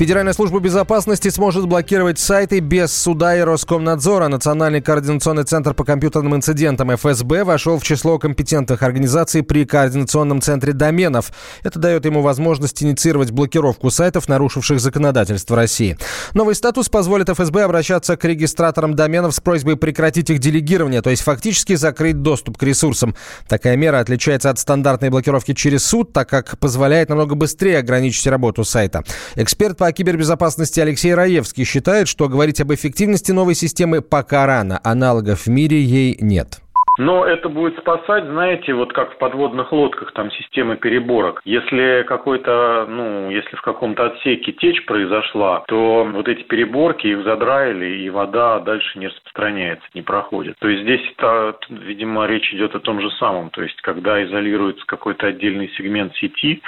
Федеральная 0.00 0.32
служба 0.32 0.60
безопасности 0.60 1.28
сможет 1.28 1.66
блокировать 1.66 2.18
сайты 2.18 2.60
без 2.60 2.90
суда 2.90 3.36
и 3.36 3.42
Роскомнадзора. 3.42 4.28
Национальный 4.28 4.80
координационный 4.80 5.44
центр 5.44 5.74
по 5.74 5.84
компьютерным 5.84 6.34
инцидентам 6.34 6.96
ФСБ 6.96 7.44
вошел 7.44 7.78
в 7.78 7.82
число 7.82 8.18
компетентных 8.18 8.82
организаций 8.82 9.42
при 9.42 9.66
Координационном 9.66 10.40
центре 10.40 10.72
доменов. 10.72 11.30
Это 11.62 11.78
дает 11.78 12.06
ему 12.06 12.22
возможность 12.22 12.82
инициировать 12.82 13.30
блокировку 13.30 13.90
сайтов, 13.90 14.26
нарушивших 14.26 14.80
законодательство 14.80 15.54
России. 15.54 15.98
Новый 16.32 16.54
статус 16.54 16.88
позволит 16.88 17.28
ФСБ 17.28 17.64
обращаться 17.64 18.16
к 18.16 18.24
регистраторам 18.24 18.96
доменов 18.96 19.34
с 19.34 19.40
просьбой 19.40 19.76
прекратить 19.76 20.30
их 20.30 20.38
делегирование, 20.38 21.02
то 21.02 21.10
есть 21.10 21.20
фактически 21.20 21.74
закрыть 21.74 22.22
доступ 22.22 22.56
к 22.56 22.62
ресурсам. 22.62 23.14
Такая 23.46 23.76
мера 23.76 23.98
отличается 23.98 24.48
от 24.48 24.58
стандартной 24.58 25.10
блокировки 25.10 25.52
через 25.52 25.84
суд, 25.84 26.14
так 26.14 26.30
как 26.30 26.58
позволяет 26.58 27.10
намного 27.10 27.34
быстрее 27.34 27.80
ограничить 27.80 28.26
работу 28.28 28.64
сайта. 28.64 29.04
Эксперт 29.34 29.76
по 29.76 29.89
кибербезопасности 29.92 30.80
Алексей 30.80 31.14
Раевский 31.14 31.64
считает, 31.64 32.08
что 32.08 32.28
говорить 32.28 32.60
об 32.60 32.72
эффективности 32.72 33.32
новой 33.32 33.54
системы 33.54 34.02
пока 34.02 34.46
рано. 34.46 34.80
Аналогов 34.82 35.46
в 35.46 35.50
мире 35.50 35.82
ей 35.82 36.16
нет. 36.20 36.60
Но 36.98 37.24
это 37.24 37.48
будет 37.48 37.78
спасать, 37.78 38.24
знаете, 38.24 38.74
вот 38.74 38.92
как 38.92 39.14
в 39.14 39.18
подводных 39.18 39.72
лодках, 39.72 40.12
там 40.12 40.30
системы 40.32 40.76
переборок. 40.76 41.40
Если 41.44 42.04
какой-то, 42.06 42.86
ну, 42.88 43.30
если 43.30 43.56
в 43.56 43.62
каком-то 43.62 44.06
отсеке 44.06 44.52
течь 44.52 44.84
произошла, 44.84 45.64
то 45.68 46.04
вот 46.04 46.28
эти 46.28 46.42
переборки 46.42 47.06
их 47.06 47.24
задраили, 47.24 48.02
и 48.02 48.10
вода 48.10 48.58
дальше 48.60 48.98
не 48.98 49.06
распространяется, 49.06 49.86
не 49.94 50.02
проходит. 50.02 50.56
То 50.58 50.68
есть 50.68 50.82
здесь, 50.82 51.00
это, 51.16 51.56
видимо, 51.70 52.26
речь 52.26 52.52
идет 52.52 52.74
о 52.74 52.80
том 52.80 53.00
же 53.00 53.10
самом. 53.12 53.50
То 53.50 53.62
есть 53.62 53.80
когда 53.80 54.22
изолируется 54.24 54.84
какой-то 54.86 55.28
отдельный 55.28 55.70
сегмент 55.78 56.14
сети, 56.16 56.60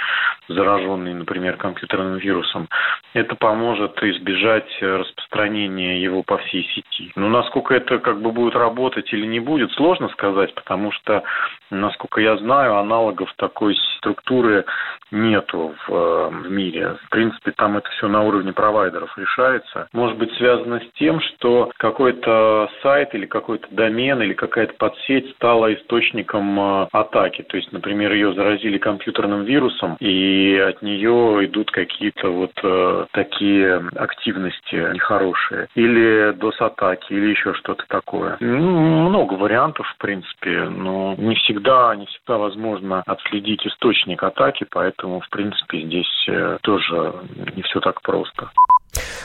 зараженный, 0.47 1.13
например, 1.13 1.57
компьютерным 1.57 2.17
вирусом, 2.17 2.69
это 3.13 3.35
поможет 3.35 4.01
избежать 4.01 4.69
распространения 4.81 6.01
его 6.01 6.23
по 6.23 6.37
всей 6.37 6.63
сети. 6.73 7.11
Но 7.15 7.29
насколько 7.29 7.75
это 7.75 7.99
как 7.99 8.19
бы 8.19 8.31
будет 8.31 8.55
работать 8.55 9.13
или 9.13 9.27
не 9.27 9.39
будет, 9.39 9.71
сложно 9.73 10.07
сказать, 10.09 10.22
потому 10.31 10.91
что, 10.91 11.23
насколько 11.69 12.21
я 12.21 12.37
знаю, 12.37 12.77
аналогов 12.77 13.33
такой 13.37 13.75
структуры 13.97 14.65
нету 15.11 15.75
в, 15.87 15.93
э, 15.93 16.29
в 16.29 16.51
мире. 16.51 16.97
В 17.05 17.09
принципе, 17.09 17.51
там 17.51 17.77
это 17.77 17.87
все 17.91 18.07
на 18.07 18.23
уровне 18.23 18.51
провайдеров 18.51 19.15
решается. 19.17 19.87
Может 19.93 20.17
быть 20.17 20.33
связано 20.33 20.79
с 20.79 20.97
тем, 20.97 21.21
что 21.21 21.71
какой-то 21.77 22.69
сайт 22.81 23.13
или 23.13 23.25
какой-то 23.25 23.67
домен 23.71 24.21
или 24.21 24.33
какая-то 24.33 24.73
подсеть 24.73 25.29
стала 25.35 25.73
источником 25.73 26.59
э, 26.59 26.87
атаки. 26.91 27.43
То 27.43 27.57
есть, 27.57 27.71
например, 27.71 28.11
ее 28.13 28.33
заразили 28.33 28.77
компьютерным 28.77 29.43
вирусом, 29.43 29.95
и 29.99 30.57
от 30.57 30.81
нее 30.81 31.45
идут 31.45 31.71
какие-то 31.71 32.29
вот 32.29 32.53
э, 32.63 33.05
такие 33.11 33.83
активности 33.95 34.75
нехорошие. 34.93 35.67
Или 35.75 36.33
DOS-атаки, 36.33 37.13
или 37.13 37.27
еще 37.27 37.53
что-то 37.53 37.83
такое. 37.87 38.37
Ну, 38.39 39.09
много 39.09 39.33
вариантов, 39.35 39.87
в 39.87 39.97
принципе, 40.03 40.69
но 40.69 41.15
не 41.17 41.33
всегда, 41.35 41.95
не 41.95 42.05
всегда 42.07 42.37
возможно 42.37 43.03
отследить 43.05 43.65
источник 43.65 44.21
атаки, 44.21 44.65
поэтому, 44.69 45.21
в 45.21 45.29
принципе, 45.29 45.81
здесь 45.85 46.27
э, 46.27 46.57
тоже 46.61 47.13
не 47.55 47.61
все 47.63 47.79
так 47.79 48.01
просто. 48.01 48.49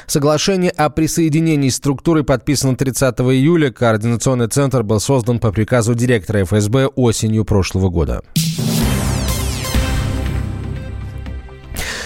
Соглашение 0.06 0.71
о 0.71 0.89
присоединении 0.89 1.69
структуры 1.69 2.23
подписано 2.23 2.77
30 2.77 3.21
июля. 3.21 3.73
Координационный 3.73 4.47
центр 4.47 4.84
был 4.84 5.01
создан 5.01 5.41
по 5.41 5.51
приказу 5.51 5.95
директора 5.95 6.45
ФСБ 6.45 6.87
осенью 6.87 7.45
прошлого 7.45 7.91
года. 7.91 8.21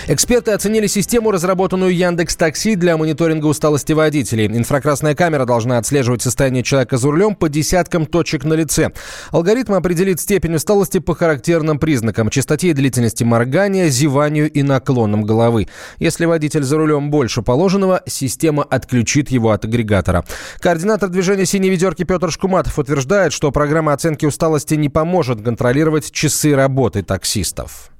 Эксперты 0.09 0.51
оценили 0.51 0.89
систему, 0.89 1.31
разработанную 1.31 1.95
Яндекс 1.95 2.35
Такси 2.35 2.75
для 2.75 2.97
мониторинга 2.97 3.47
усталости 3.47 3.93
водителей. 3.93 4.47
Инфракрасная 4.47 5.15
камера 5.15 5.45
должна 5.45 5.79
отслеживать 5.79 6.23
состояние 6.23 6.65
человека 6.65 6.97
за 6.97 7.09
рулем 7.09 7.37
по 7.37 7.49
десяткам 7.49 8.07
точек 8.07 8.45
на 8.45 8.55
лице. 8.55 8.91
Алгоритм 9.31 9.75
определит 9.75 10.19
степень 10.19 10.57
усталости 10.57 10.99
по 10.99 11.15
характерным 11.15 11.79
признакам– 11.79 12.31
частоте 12.31 12.71
и 12.71 12.73
длительности 12.73 13.23
моргания, 13.23 13.89
зеванию 13.89 14.51
и 14.51 14.65
наклонам 14.65 15.23
головы. 15.23 15.69
Если 16.01 16.25
водитель 16.25 16.65
за 16.65 16.79
рулем 16.79 17.11
больше 17.11 17.43
положенного, 17.43 18.03
система 18.07 18.65
отключит 18.65 19.31
его 19.31 19.53
от 19.53 19.65
агрегатора. 19.65 20.25
Координатор 20.59 21.11
движения 21.11 21.47
«Синей 21.47 21.71
ведерки» 21.71 22.03
Петр 22.03 22.33
Шкуматов 22.33 22.77
утверждает, 22.77 23.33
что 23.33 23.53
программа 23.53 23.93
оценки 23.93 24.27
усталости 24.27 24.75
не 24.75 24.89
поможет 24.89 25.43
контролировать 25.43 26.11
часы 26.11 26.57
работы 26.57 27.05
таксистов. 27.05 27.92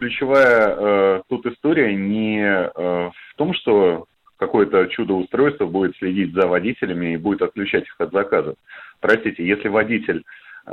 Ключевая 0.00 0.76
э, 0.76 1.22
тут 1.28 1.46
история 1.46 1.94
не 1.94 2.40
э, 2.42 2.70
в 2.74 3.36
том, 3.36 3.54
что 3.54 4.06
какое-то 4.36 4.86
чудо-устройство 4.88 5.66
будет 5.66 5.96
следить 5.96 6.34
за 6.34 6.46
водителями 6.46 7.14
и 7.14 7.16
будет 7.16 7.42
отключать 7.42 7.84
их 7.84 7.94
от 7.98 8.12
заказов. 8.12 8.56
Простите, 9.00 9.46
если 9.46 9.68
водитель 9.68 10.22
э, 10.66 10.72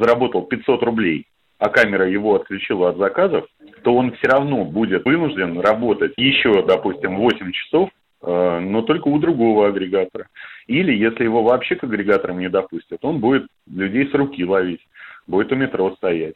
заработал 0.00 0.42
500 0.42 0.82
рублей, 0.82 1.26
а 1.58 1.68
камера 1.68 2.08
его 2.08 2.34
отключила 2.34 2.90
от 2.90 2.96
заказов, 2.96 3.46
то 3.82 3.94
он 3.94 4.12
все 4.12 4.28
равно 4.28 4.64
будет 4.64 5.04
вынужден 5.04 5.60
работать 5.60 6.14
еще, 6.16 6.64
допустим, 6.66 7.16
8 7.16 7.52
часов, 7.52 7.90
э, 8.22 8.58
но 8.60 8.82
только 8.82 9.08
у 9.08 9.18
другого 9.18 9.68
агрегатора. 9.68 10.28
Или 10.66 10.92
если 10.92 11.24
его 11.24 11.42
вообще 11.42 11.76
к 11.76 11.84
агрегаторам 11.84 12.38
не 12.38 12.48
допустят, 12.48 13.04
он 13.04 13.20
будет 13.20 13.46
людей 13.70 14.08
с 14.08 14.14
руки 14.14 14.44
ловить, 14.44 14.80
будет 15.26 15.52
у 15.52 15.56
метро 15.56 15.94
стоять. 15.96 16.34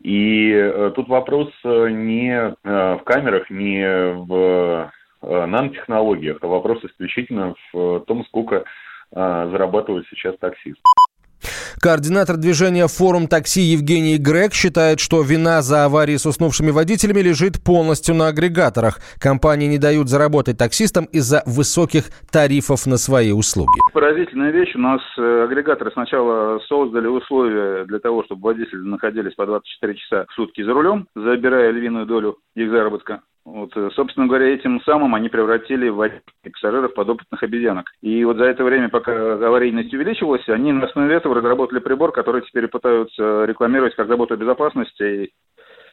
И 0.00 0.50
э, 0.50 0.92
тут 0.94 1.08
вопрос 1.08 1.50
э, 1.64 1.88
не 1.90 2.32
э, 2.32 2.54
в 2.62 3.02
камерах, 3.04 3.50
не 3.50 4.12
в 4.14 4.90
нанотехнологиях, 5.22 6.36
а 6.42 6.46
вопрос 6.46 6.84
исключительно 6.84 7.54
в 7.72 8.00
том, 8.00 8.26
сколько 8.26 8.64
зарабатывает 9.10 10.06
сейчас 10.10 10.36
таксист. 10.36 10.78
Координатор 11.80 12.36
движения 12.36 12.86
«Форум 12.86 13.28
такси» 13.28 13.60
Евгений 13.60 14.18
Грег 14.18 14.54
считает, 14.54 15.00
что 15.00 15.22
вина 15.22 15.62
за 15.62 15.84
аварии 15.84 16.16
с 16.16 16.26
уснувшими 16.26 16.70
водителями 16.70 17.20
лежит 17.20 17.62
полностью 17.62 18.14
на 18.14 18.28
агрегаторах. 18.28 18.98
Компании 19.20 19.66
не 19.66 19.78
дают 19.78 20.08
заработать 20.08 20.58
таксистам 20.58 21.04
из-за 21.06 21.42
высоких 21.46 22.04
тарифов 22.30 22.86
на 22.86 22.96
свои 22.96 23.32
услуги. 23.32 23.68
Поразительная 23.92 24.50
вещь. 24.50 24.74
У 24.74 24.78
нас 24.78 25.00
э, 25.18 25.44
агрегаторы 25.44 25.90
сначала 25.92 26.58
создали 26.68 27.06
условия 27.06 27.84
для 27.84 27.98
того, 27.98 28.24
чтобы 28.24 28.42
водители 28.42 28.80
находились 28.80 29.34
по 29.34 29.46
24 29.46 29.94
часа 29.94 30.26
в 30.28 30.34
сутки 30.34 30.62
за 30.62 30.72
рулем, 30.72 31.06
забирая 31.14 31.70
львиную 31.70 32.06
долю 32.06 32.38
их 32.54 32.70
заработка. 32.70 33.20
Вот, 33.44 33.76
э, 33.76 33.90
собственно 33.94 34.26
говоря, 34.26 34.46
этим 34.46 34.80
самым 34.82 35.14
они 35.14 35.28
превратили 35.28 35.88
в 35.88 36.10
пассажиров 36.42 36.94
подопытных 36.94 37.42
обезьянок. 37.42 37.90
И 38.00 38.24
вот 38.24 38.38
за 38.38 38.44
это 38.44 38.64
время, 38.64 38.88
пока 38.88 39.34
аварийность 39.34 39.92
увеличивалась, 39.92 40.48
они 40.48 40.72
на 40.72 40.86
основе 40.86 41.14
этого 41.14 41.34
разработали 41.34 41.80
прибор, 41.80 42.12
который 42.12 42.42
теперь 42.42 42.68
пытаются 42.68 43.44
рекламировать 43.44 43.94
как 43.96 44.08
заботу 44.08 44.34
о 44.34 44.38
безопасности 44.38 45.32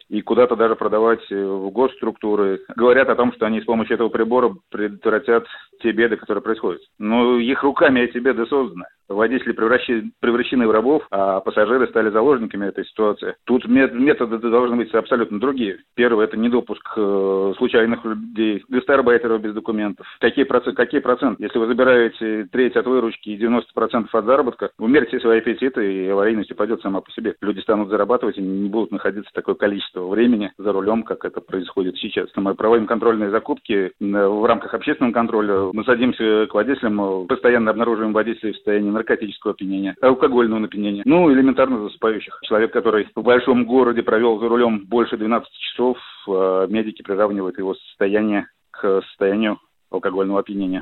и 0.07 0.22
куда-то 0.22 0.56
даже 0.56 0.75
продавать 0.75 1.23
э, 1.29 1.35
в 1.35 1.69
госструктуры. 1.72 2.61
Говорят 2.75 3.09
о 3.09 3.16
том, 3.16 3.34
что 3.34 3.45
они 3.45 3.61
с 3.61 3.66
помощью 3.66 3.95
этого 3.95 4.09
прибора 4.09 4.53
предотвратят 4.69 5.45
те 5.81 5.91
беды, 5.91 6.16
которые 6.16 6.41
происходят. 6.41 6.81
Но 7.00 7.38
их 7.38 7.63
руками 7.63 8.00
эти 8.00 8.17
беды 8.17 8.45
созданы 8.45 8.85
водители 9.07 9.51
превращены, 9.53 10.12
превращены 10.19 10.67
в 10.67 10.72
рабов, 10.72 11.03
а 11.12 11.39
пассажиры 11.41 11.88
стали 11.88 12.09
заложниками 12.09 12.67
этой 12.67 12.85
ситуации. 12.85 13.35
Тут 13.45 13.67
методы 13.67 14.38
должны 14.38 14.78
быть 14.78 14.94
абсолютно 14.94 15.39
другие. 15.39 15.79
Первое– 15.95 16.25
это 16.28 16.38
недопуск 16.38 16.84
э, 16.95 17.53
случайных 17.57 18.03
людей, 18.06 18.63
гастарбайтеров 18.69 19.41
без 19.41 19.53
документов. 19.53 20.06
Какие 20.19 20.45
проценты, 20.45 20.75
какие 20.75 21.01
проценты? 21.01 21.44
Если 21.44 21.57
вы 21.57 21.67
забираете 21.67 22.47
треть 22.51 22.75
от 22.75 22.85
выручки 22.85 23.29
и 23.29 23.38
90% 23.38 24.07
от 24.11 24.25
заработка, 24.25 24.72
умерьте 24.79 25.19
свои 25.19 25.40
аппетиты, 25.40 25.94
и 25.94 26.07
аварийность 26.07 26.51
упадет 26.51 26.81
сама 26.81 27.01
по 27.01 27.11
себе. 27.11 27.35
Люди 27.41 27.59
станут 27.59 27.90
зарабатывать 27.90 28.38
и 28.38 28.41
не 28.41 28.69
будут 28.69 28.91
находиться 28.91 29.31
такое 29.34 29.56
количество 29.56 30.07
времени 30.07 30.51
за 30.57 30.72
рулем, 30.72 31.03
как 31.03 31.26
это 31.26 31.41
происходит 31.41 31.97
сейчас. 31.97 32.29
Мы 32.35 32.55
проводим 32.55 32.87
контрольные 32.87 33.29
закупки 33.29 33.91
в 33.99 34.46
рамках 34.46 34.73
общественного 34.73 35.14
контроля. 35.14 35.72
Мы 35.73 35.84
садимся 35.84 36.47
к 36.47 36.53
водителям, 36.53 37.28
постоянно 37.28 37.72
обнаруживаем 37.72 38.14
водителей 38.14 38.53
в 38.53 38.55
состоянии 38.55 38.91
наркотического 38.91 39.53
опьянения, 39.53 39.96
алкогольного 40.02 40.66
опьянения, 40.66 41.03
ну, 41.05 41.32
элементарно 41.32 41.82
засыпающих. 41.84 42.40
Человек, 42.43 42.72
который 42.72 43.08
в 43.16 43.22
большом 43.22 43.66
городе 43.66 44.03
провел 44.03 44.40
за 44.40 44.47
рулем 44.47 44.85
больше 44.85 45.17
12 45.17 45.47
часов, 45.52 45.97
э, 46.28 46.67
медики 46.70 47.02
приравнивают 47.02 47.58
его 47.58 47.76
состояние 47.76 48.47
к 48.72 49.02
состоянию 49.09 49.59
алкогольного 49.90 50.40
опьянения. 50.40 50.82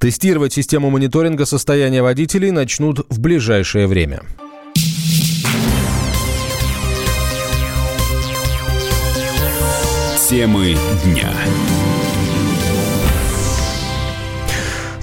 Тестировать 0.00 0.52
систему 0.52 0.90
мониторинга 0.90 1.44
состояния 1.44 2.02
водителей 2.02 2.50
начнут 2.50 2.98
в 3.08 3.20
ближайшее 3.20 3.86
время. 3.86 4.20
Темы 10.28 10.74
дня. 11.04 11.30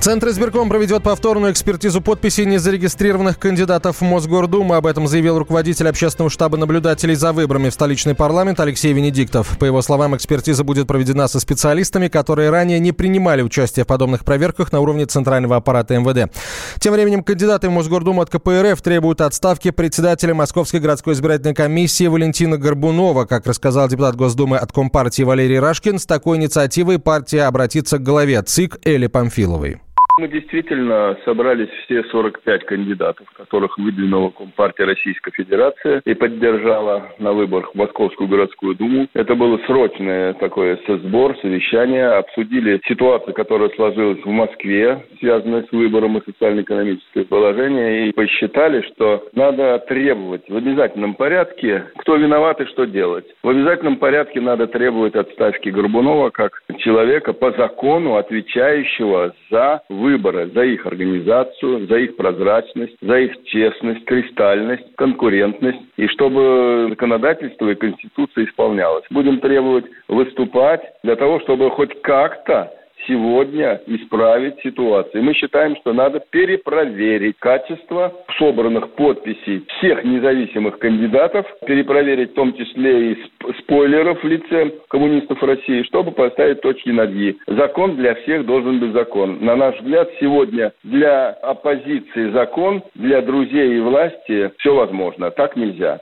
Центр 0.02 0.30
избирком 0.30 0.68
проведет 0.68 1.04
повторную 1.04 1.52
экспертизу 1.52 2.02
подписей 2.02 2.46
незарегистрированных 2.46 3.38
кандидатов 3.38 3.98
в 3.98 4.02
Мосгордуму. 4.02 4.74
Об 4.74 4.88
этом 4.88 5.08
заявил 5.08 5.38
руководитель 5.38 5.88
общественного 5.88 6.32
штаба 6.32 6.58
наблюдателей 6.58 7.14
за 7.14 7.34
выборами 7.34 7.70
в 7.70 7.74
столичный 7.76 8.16
парламент 8.16 8.60
Алексей 8.60 8.94
Венедиктов. 8.94 9.56
По 9.60 9.66
его 9.66 9.84
словам, 9.84 10.16
экспертиза 10.16 10.64
будет 10.64 10.88
проведена 10.88 11.28
со 11.28 11.40
специалистами, 11.40 12.08
которые 12.08 12.50
ранее 12.50 12.80
не 12.80 12.94
принимали 12.94 13.44
участие 13.44 13.84
в 13.84 13.88
подобных 13.88 14.26
проверках 14.26 14.72
на 14.72 14.80
уровне 14.80 15.06
центрального 15.06 15.58
аппарата 15.58 15.96
МВД. 16.00 16.34
Тем 16.80 16.94
временем 16.94 17.24
кандидаты 17.24 17.70
в 17.70 17.72
Мосгордуму 17.72 18.24
от 18.24 18.32
КПРФ 18.32 18.82
требуют 18.82 19.22
отставки 19.22 19.70
председателя 19.70 20.34
Московской 20.34 20.80
городской 20.80 21.14
избирательной 21.14 21.54
комиссии 21.54 22.08
Валентина 22.08 22.58
Горбунова. 22.58 23.26
Как 23.26 23.46
рассказал 23.46 23.88
депутат 23.88 24.16
Госдумы 24.16 24.58
от 24.58 24.72
Компартии 24.72 25.22
Валерий 25.22 25.60
Рашкин, 25.60 26.00
с 26.00 26.08
такой 26.08 26.38
инициативой 26.38 26.98
партия 26.98 27.44
обратится 27.44 28.00
к 28.00 28.04
главе 28.04 28.42
ЦИК 28.42 28.80
Эли 28.84 29.06
Памфиловой. 29.06 29.80
Мы 30.22 30.28
действительно 30.28 31.18
собрались 31.26 31.72
все 31.84 32.04
45 32.04 32.66
кандидатов, 32.66 33.28
которых 33.36 33.80
выдвинула 33.80 34.30
Компартия 34.30 34.86
Российской 34.86 35.32
Федерации 35.32 36.00
и 36.06 36.14
поддержала 36.14 37.10
на 37.18 37.34
выборах 37.34 37.74
Московскую 37.74 38.30
городскую 38.30 38.76
думу. 38.76 39.08
Это 39.16 39.34
было 39.34 39.58
срочное 39.66 40.34
такое 40.34 40.78
сбор, 40.88 41.36
совещание. 41.42 42.06
Обсудили 42.10 42.80
ситуацию, 42.88 43.34
которая 43.34 43.70
сложилась 43.70 44.24
в 44.24 44.30
Москве, 44.30 45.04
связанную 45.18 45.66
с 45.66 45.72
выбором 45.72 46.20
и 46.20 46.24
социально-экономическое 46.24 47.24
положение, 47.24 48.10
и 48.10 48.12
посчитали, 48.14 48.84
что 48.94 49.24
надо 49.34 49.80
требовать 49.88 50.48
в 50.48 50.56
обязательном 50.56 51.16
порядке, 51.16 51.86
кто 51.98 52.16
виноват 52.16 52.62
и 52.62 52.68
что 52.68 52.86
делать. 52.86 53.26
В 53.42 53.50
обязательном 53.50 53.96
порядке 53.96 54.40
надо 54.40 54.68
требовать 54.68 55.16
отставки 55.16 55.70
Горбунова 55.70 56.30
как 56.30 56.62
человека 56.78 57.34
по 57.34 57.52
закону, 57.54 58.18
отвечающего 58.18 59.34
за 59.50 59.82
выборы, 59.90 60.11
за 60.54 60.64
их 60.64 60.86
организацию, 60.86 61.88
за 61.88 61.98
их 61.98 62.16
прозрачность, 62.16 62.96
за 63.02 63.20
их 63.20 63.44
честность, 63.46 64.06
кристальность, 64.06 64.96
конкурентность, 64.96 65.80
и 65.98 66.08
чтобы 66.08 66.88
законодательство 66.90 67.70
и 67.70 67.76
Конституция 67.76 68.46
исполнялось. 68.46 69.06
Будем 69.10 69.40
требовать 69.40 69.86
выступать 70.08 70.82
для 71.04 71.16
того, 71.16 71.40
чтобы 71.42 71.70
хоть 71.72 72.02
как-то 72.02 72.72
сегодня 73.08 73.82
исправить 73.88 74.60
ситуацию. 74.62 75.24
Мы 75.24 75.34
считаем, 75.34 75.76
что 75.78 75.94
надо 75.94 76.20
перепроверить 76.20 77.38
качество 77.40 78.14
собранных 78.38 78.92
подписей 78.92 79.66
всех 79.78 80.04
независимых 80.04 80.80
кандидатов, 80.80 81.46
перепроверить 81.66 82.32
в 82.32 82.36
том 82.36 82.54
числе 82.54 83.12
и 83.12 83.18
спойлеров 83.60 84.24
в 84.24 84.28
лице 84.28 84.72
коммунистов 84.90 85.42
России, 85.44 85.84
чтобы 85.84 86.12
поставить 86.12 86.62
точки 86.62 86.90
над 86.90 87.12
«и». 87.12 87.38
Закон 87.48 87.96
для 87.96 88.16
всех 88.16 88.46
должен 88.46 88.80
быть 88.80 88.94
закон. 88.94 89.40
На 89.42 89.56
наш 89.56 89.80
взгляд, 89.80 90.10
сегодня 90.20 90.72
для 90.84 91.30
оппозиции 91.30 92.32
закон, 92.32 92.84
для 92.96 93.22
друзей 93.22 93.78
и 93.78 93.80
власти 93.80 94.52
все 94.58 94.76
возможно. 94.76 95.32
Так 95.32 95.56
нельзя. 95.56 96.00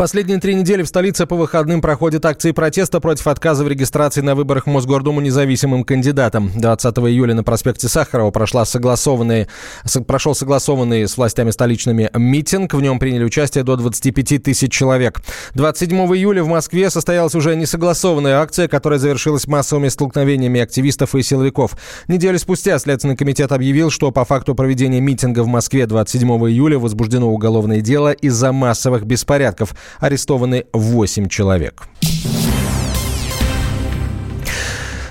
Последние 0.00 0.40
три 0.40 0.54
недели 0.54 0.82
в 0.82 0.86
столице 0.86 1.26
по 1.26 1.36
выходным 1.36 1.82
проходят 1.82 2.24
акции 2.24 2.52
протеста 2.52 3.00
против 3.00 3.26
отказа 3.26 3.64
в 3.64 3.68
регистрации 3.68 4.22
на 4.22 4.34
выборах 4.34 4.64
в 4.64 4.70
Мосгордуму 4.70 5.20
независимым 5.20 5.84
кандидатам. 5.84 6.50
20 6.54 6.96
июля 7.00 7.34
на 7.34 7.44
проспекте 7.44 7.86
Сахарова 7.86 8.30
прошла 8.30 8.64
согласованный, 8.64 9.46
прошел 10.06 10.34
согласованный 10.34 11.06
с 11.06 11.18
властями 11.18 11.50
столичными 11.50 12.08
митинг. 12.14 12.72
В 12.72 12.80
нем 12.80 12.98
приняли 12.98 13.24
участие 13.24 13.62
до 13.62 13.76
25 13.76 14.42
тысяч 14.42 14.72
человек. 14.72 15.20
27 15.52 15.94
июля 16.16 16.44
в 16.44 16.48
Москве 16.48 16.88
состоялась 16.88 17.34
уже 17.34 17.54
несогласованная 17.54 18.40
акция, 18.40 18.68
которая 18.68 18.98
завершилась 18.98 19.46
массовыми 19.46 19.88
столкновениями 19.88 20.62
активистов 20.62 21.14
и 21.14 21.22
силовиков. 21.22 21.76
Неделю 22.08 22.38
спустя 22.38 22.78
Следственный 22.78 23.18
комитет 23.18 23.52
объявил, 23.52 23.90
что 23.90 24.10
по 24.12 24.24
факту 24.24 24.54
проведения 24.54 25.00
митинга 25.00 25.42
в 25.42 25.46
Москве 25.46 25.86
27 25.86 26.26
июля 26.48 26.78
возбуждено 26.78 27.30
уголовное 27.30 27.82
дело 27.82 28.12
из-за 28.12 28.50
массовых 28.50 29.04
беспорядков 29.04 29.74
арестованы 29.98 30.66
8 30.72 31.28
человек. 31.28 31.88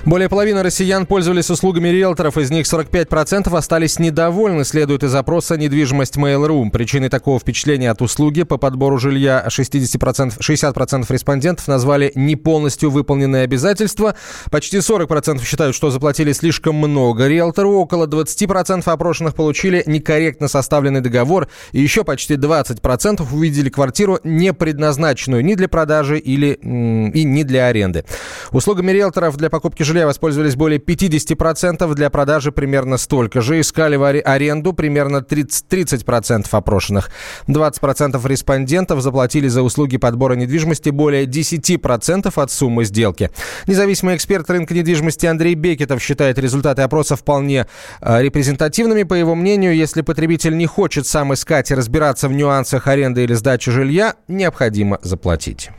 Более 0.06 0.30
половины 0.30 0.62
россиян 0.62 1.04
пользовались 1.04 1.50
услугами 1.50 1.88
риэлторов, 1.88 2.38
из 2.38 2.50
них 2.50 2.64
45% 2.64 3.54
остались 3.54 3.98
недовольны, 3.98 4.64
следует 4.64 5.04
из 5.04 5.14
опроса 5.14 5.58
«Недвижимость 5.58 6.16
Mail.ru». 6.16 6.70
Причиной 6.70 7.10
такого 7.10 7.38
впечатления 7.38 7.90
от 7.90 8.00
услуги 8.00 8.44
по 8.44 8.56
подбору 8.56 8.96
жилья 8.96 9.44
60%, 9.46 10.38
60% 10.40 11.04
респондентов 11.12 11.68
назвали 11.68 12.12
не 12.14 12.34
полностью 12.34 12.90
выполненные 12.90 13.42
обязательства. 13.42 14.14
Почти 14.50 14.78
40% 14.78 15.44
считают, 15.44 15.76
что 15.76 15.90
заплатили 15.90 16.32
слишком 16.32 16.76
много 16.76 17.28
риэлтору, 17.28 17.72
около 17.72 18.06
20% 18.06 18.82
опрошенных 18.90 19.34
получили 19.34 19.82
некорректно 19.84 20.48
составленный 20.48 21.02
договор, 21.02 21.48
и 21.72 21.80
еще 21.80 22.04
почти 22.04 22.34
20% 22.34 23.26
увидели 23.30 23.68
квартиру, 23.68 24.18
не 24.24 24.54
предназначенную 24.54 25.44
ни 25.44 25.54
для 25.56 25.68
продажи 25.68 26.18
или, 26.18 26.54
и 26.54 27.24
не 27.24 27.44
для 27.44 27.66
аренды. 27.66 28.06
Услугами 28.50 28.92
риэлторов 28.92 29.36
для 29.36 29.50
покупки 29.50 29.89
жилья 29.90 30.06
воспользовались 30.06 30.54
более 30.54 30.78
50%, 30.78 31.94
для 31.94 32.10
продажи 32.10 32.52
примерно 32.52 32.96
столько 32.96 33.40
же. 33.40 33.60
Искали 33.60 33.96
в 33.96 34.04
аренду 34.04 34.72
примерно 34.72 35.16
30%, 35.16 35.64
30% 35.68 36.46
опрошенных. 36.52 37.10
20% 37.48 38.28
респондентов 38.28 39.00
заплатили 39.02 39.48
за 39.48 39.62
услуги 39.62 39.96
подбора 39.96 40.34
недвижимости 40.34 40.90
более 40.90 41.24
10% 41.24 42.32
от 42.40 42.50
суммы 42.52 42.84
сделки. 42.84 43.30
Независимый 43.66 44.14
эксперт 44.14 44.48
рынка 44.48 44.74
недвижимости 44.74 45.26
Андрей 45.26 45.54
Бекетов 45.54 46.00
считает 46.00 46.38
результаты 46.38 46.82
опроса 46.82 47.16
вполне 47.16 47.66
э, 48.00 48.22
репрезентативными. 48.22 49.02
По 49.02 49.14
его 49.14 49.34
мнению, 49.34 49.74
если 49.74 50.02
потребитель 50.02 50.56
не 50.56 50.66
хочет 50.66 51.06
сам 51.06 51.34
искать 51.34 51.72
и 51.72 51.74
разбираться 51.74 52.28
в 52.28 52.32
нюансах 52.32 52.86
аренды 52.86 53.24
или 53.24 53.34
сдачи 53.34 53.72
жилья, 53.72 54.14
необходимо 54.28 55.00
заплатить. 55.02 55.70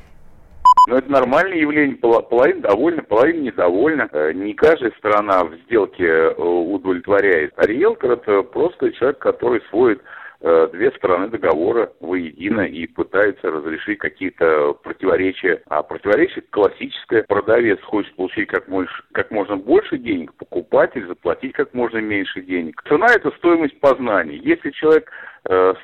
Но 0.88 0.98
это 0.98 1.12
нормальное 1.12 1.58
явление. 1.58 1.98
Половина 1.98 2.62
довольна, 2.62 3.04
половина 3.04 3.42
недовольна. 3.42 4.10
Э, 4.12 4.32
не 4.34 4.54
каждая 4.54 4.92
сторона 4.98 5.44
в 5.44 5.56
сделке 5.66 6.06
э, 6.06 6.34
удовлетворяет. 6.34 7.54
А 7.58 7.68
риэлтор– 7.68 8.12
это 8.14 8.42
просто 8.42 8.92
человек, 8.94 9.20
который 9.20 9.62
сводит 9.70 10.02
э, 10.42 10.70
две 10.74 10.90
стороны 10.94 11.28
договора 11.28 11.94
воедино 12.00 12.62
и 12.62 12.88
пытается 12.88 13.52
разрешить 13.52 14.00
какие-то 14.00 14.74
противоречия. 14.82 15.62
А 15.68 15.84
противоречие 15.84 16.44
классическое. 16.50 17.26
Продавец 17.28 17.80
хочет 17.84 18.16
получить 18.16 18.48
как, 18.48 18.68
больше, 18.68 19.04
как 19.12 19.30
можно 19.30 19.58
больше 19.58 20.00
денег, 20.00 20.34
покупатель 20.34 21.06
заплатить 21.06 21.54
как 21.54 21.76
можно 21.76 22.00
меньше 22.00 22.42
денег. 22.42 22.82
Цена– 22.88 23.06
это 23.16 23.30
стоимость 23.38 23.80
познания. 23.80 24.38
Если 24.38 24.72
человек 24.72 25.12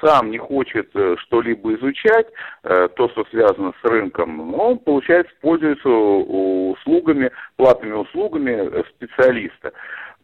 сам 0.02 0.30
не 0.30 0.38
хочет 0.38 0.90
э, 0.94 1.16
что-либо 1.20 1.74
изучать, 1.76 2.28
э, 2.64 2.88
то, 2.96 3.10
что 3.10 3.26
связано 3.26 3.74
с 3.82 3.90
рынком, 3.90 4.54
он, 4.54 4.78
получается, 4.78 5.34
пользуется 5.42 5.90
услугами, 5.90 7.32
платными 7.56 7.94
услугами 7.94 8.84
специалиста. 8.96 9.74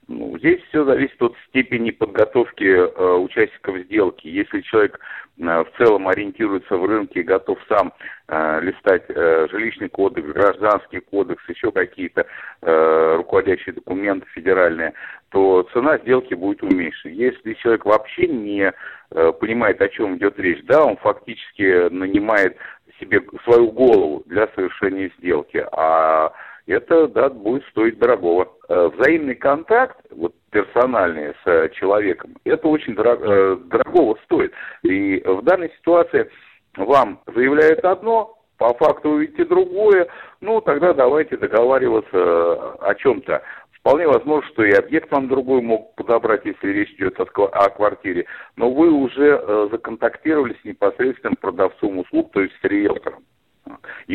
Ну, 0.07 0.37
здесь 0.37 0.61
все 0.69 0.83
зависит 0.83 1.21
от 1.21 1.33
степени 1.47 1.91
подготовки 1.91 2.63
э, 2.63 3.13
участников 3.15 3.77
сделки. 3.85 4.27
Если 4.27 4.61
человек 4.61 4.99
э, 5.37 5.41
в 5.43 5.67
целом 5.77 6.07
ориентируется 6.09 6.75
в 6.75 6.85
рынке 6.85 7.21
и 7.21 7.23
готов 7.23 7.57
сам 7.69 7.93
э, 8.27 8.59
листать 8.61 9.03
э, 9.07 9.47
жилищный 9.49 9.87
кодекс, 9.87 10.27
гражданский 10.27 10.99
кодекс, 10.99 11.47
еще 11.47 11.71
какие-то 11.71 12.25
э, 12.61 13.15
руководящие 13.17 13.75
документы 13.75 14.27
федеральные, 14.33 14.93
то 15.29 15.67
цена 15.73 15.97
сделки 15.99 16.33
будет 16.33 16.63
уменьшена. 16.63 17.13
Если 17.13 17.53
человек 17.53 17.85
вообще 17.85 18.27
не 18.27 18.73
э, 19.11 19.31
понимает, 19.39 19.81
о 19.81 19.87
чем 19.87 20.17
идет 20.17 20.37
речь, 20.37 20.63
да, 20.65 20.83
он 20.83 20.97
фактически 20.97 21.89
нанимает 21.89 22.57
себе 22.99 23.21
свою 23.45 23.71
голову 23.71 24.23
для 24.25 24.47
совершения 24.55 25.11
сделки, 25.17 25.65
а 25.71 26.33
это, 26.67 27.07
да, 27.07 27.29
будет 27.29 27.63
стоить 27.65 27.97
дорогого. 27.99 28.47
Э, 28.69 28.89
взаимный 28.95 29.35
контакт, 29.35 29.97
вот 30.11 30.33
персональный 30.51 31.33
с 31.43 31.47
э, 31.47 31.69
человеком, 31.73 32.35
это 32.45 32.67
очень 32.67 32.95
дорого, 32.95 33.25
э, 33.25 33.55
дорогого 33.65 34.17
стоит. 34.23 34.53
И 34.83 35.21
в 35.25 35.41
данной 35.41 35.69
ситуации 35.77 36.29
вам 36.77 37.19
заявляют 37.35 37.83
одно, 37.83 38.37
по 38.57 38.73
факту 38.75 39.09
увидите 39.09 39.45
другое, 39.45 40.07
ну, 40.39 40.61
тогда 40.61 40.93
давайте 40.93 41.35
договариваться 41.35 42.75
о 42.79 42.95
чем-то. 42.95 43.41
Вполне 43.79 44.07
возможно, 44.07 44.49
что 44.53 44.63
и 44.63 44.71
объект 44.71 45.11
вам 45.11 45.27
другой 45.27 45.61
мог 45.61 45.93
подобрать, 45.95 46.45
если 46.45 46.69
речь 46.69 46.93
идет 46.93 47.19
о, 47.19 47.25
квартире, 47.25 48.25
но 48.55 48.71
вы 48.71 48.89
уже 48.89 49.67
законтактировали 49.69 50.55
с 50.61 50.63
непосредственным 50.63 51.35
продавцом 51.35 51.97
услуг, 51.99 52.31
то 52.31 52.39
есть 52.39 52.53
с 52.61 52.63
риэлтором. 52.63 53.12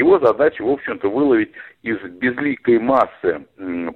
Его 0.09 0.27
задача, 0.27 0.63
в 0.63 0.71
общем-то, 0.71 1.11
выловить 1.11 1.51
из 1.83 1.99
безликой 2.19 2.79
массы 2.79 3.45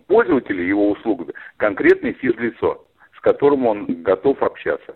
пользователей 0.09 0.69
его 0.69 0.90
услуг 0.90 1.31
конкретное 1.57 2.12
физлицо, 2.12 2.85
с 3.16 3.21
которым 3.23 3.66
он 3.66 4.02
готов 4.02 4.42
общаться. 4.42 4.92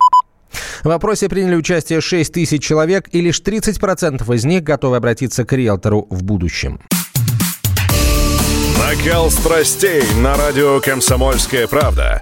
В 0.83 0.91
опросе 0.91 1.27
приняли 1.27 1.55
участие 1.55 2.01
6 2.01 2.31
тысяч 2.31 2.61
человек, 2.61 3.05
и 3.11 3.21
лишь 3.21 3.41
30% 3.41 4.31
из 4.35 4.45
них 4.45 4.61
готовы 4.61 4.97
обратиться 4.97 5.43
к 5.43 5.53
риэлтору 5.53 6.05
в 6.11 6.23
будущем. 6.23 6.79
Накал 8.77 9.31
страстей 9.31 10.03
на 10.21 10.35
радио 10.35 10.79
«Комсомольская 10.81 11.65
правда». 11.65 12.21